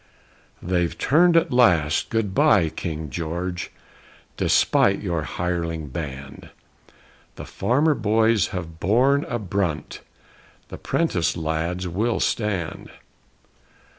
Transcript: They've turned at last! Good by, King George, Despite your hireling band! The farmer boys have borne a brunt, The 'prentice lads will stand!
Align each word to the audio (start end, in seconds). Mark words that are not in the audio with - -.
They've 0.63 0.97
turned 0.97 1.37
at 1.37 1.51
last! 1.53 2.09
Good 2.09 2.33
by, 2.33 2.69
King 2.69 3.11
George, 3.11 3.69
Despite 4.35 4.99
your 4.99 5.21
hireling 5.21 5.89
band! 5.89 6.49
The 7.35 7.45
farmer 7.45 7.93
boys 7.93 8.47
have 8.47 8.79
borne 8.79 9.25
a 9.25 9.37
brunt, 9.37 10.01
The 10.69 10.79
'prentice 10.79 11.37
lads 11.37 11.87
will 11.87 12.19
stand! 12.19 12.89